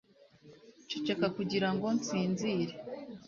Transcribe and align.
ceceka 0.89 1.27
kugirango 1.37 1.87
nsinzire 1.97 2.73